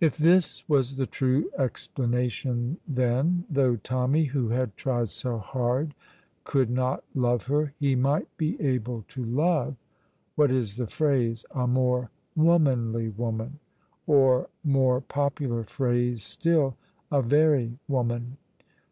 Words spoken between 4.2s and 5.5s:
who had tried so